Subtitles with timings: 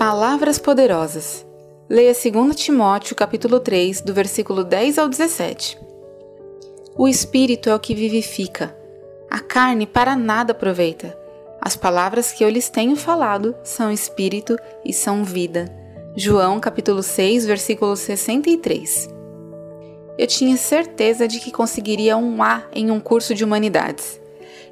[0.00, 1.46] Palavras poderosas.
[1.86, 5.78] Leia 2 Timóteo, capítulo 3, do versículo 10 ao 17.
[6.96, 8.74] O espírito é o que vivifica.
[9.30, 11.14] A carne para nada aproveita.
[11.60, 14.56] As palavras que eu lhes tenho falado são espírito
[14.86, 15.70] e são vida.
[16.16, 19.06] João, capítulo 6, versículo 63.
[20.16, 24.18] Eu tinha certeza de que conseguiria um A em um curso de humanidades.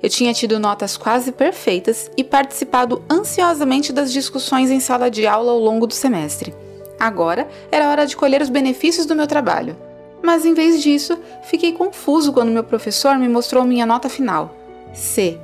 [0.03, 5.51] Eu tinha tido notas quase perfeitas e participado ansiosamente das discussões em sala de aula
[5.51, 6.55] ao longo do semestre.
[6.99, 9.77] Agora era hora de colher os benefícios do meu trabalho.
[10.23, 14.55] Mas em vez disso, fiquei confuso quando meu professor me mostrou minha nota final:
[14.93, 15.39] C.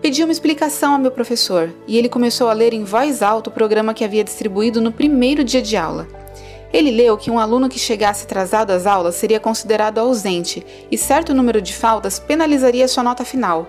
[0.00, 3.52] Pedi uma explicação ao meu professor e ele começou a ler em voz alta o
[3.52, 6.06] programa que havia distribuído no primeiro dia de aula.
[6.74, 11.32] Ele leu que um aluno que chegasse atrasado às aulas seria considerado ausente e certo
[11.32, 13.68] número de faltas penalizaria sua nota final.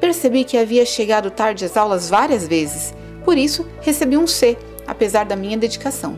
[0.00, 4.56] Percebi que havia chegado tarde às aulas várias vezes, por isso recebi um C,
[4.86, 6.16] apesar da minha dedicação.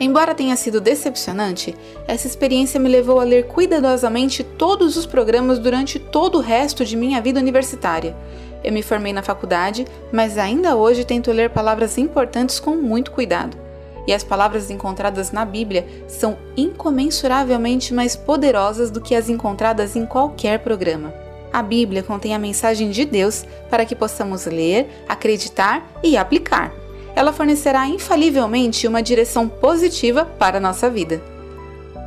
[0.00, 5.98] Embora tenha sido decepcionante, essa experiência me levou a ler cuidadosamente todos os programas durante
[5.98, 8.16] todo o resto de minha vida universitária.
[8.64, 13.67] Eu me formei na faculdade, mas ainda hoje tento ler palavras importantes com muito cuidado
[14.08, 20.06] e as palavras encontradas na Bíblia são incomensuravelmente mais poderosas do que as encontradas em
[20.06, 21.12] qualquer programa.
[21.52, 26.72] A Bíblia contém a mensagem de Deus para que possamos ler, acreditar e aplicar.
[27.14, 31.22] Ela fornecerá infalivelmente uma direção positiva para a nossa vida.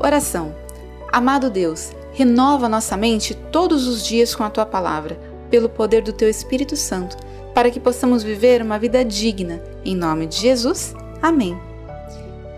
[0.04, 0.56] Oração.
[1.12, 5.20] Amado Deus, renova nossa mente todos os dias com a tua palavra,
[5.52, 7.16] pelo poder do teu Espírito Santo,
[7.54, 9.62] para que possamos viver uma vida digna.
[9.86, 10.96] Em nome de Jesus.
[11.22, 11.71] Amém.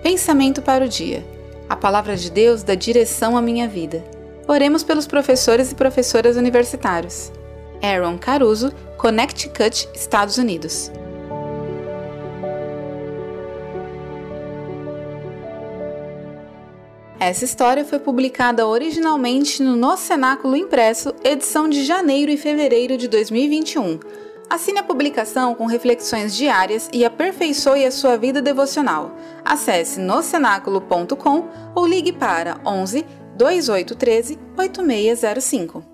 [0.03, 1.25] Pensamento para o dia.
[1.69, 4.03] A palavra de Deus dá direção à minha vida.
[4.45, 7.31] Oremos pelos professores e professoras universitários.
[7.81, 10.91] Aaron Caruso, Connecticut, Estados Unidos.
[17.17, 23.07] Essa história foi publicada originalmente no No Cenáculo Impresso, edição de janeiro e fevereiro de
[23.07, 23.99] 2021
[24.49, 29.15] Assine a publicação com reflexões diárias e aperfeiçoe a sua vida devocional.
[29.43, 33.05] Acesse nocenáculo.com ou ligue para 11
[33.35, 35.92] 2813 8605.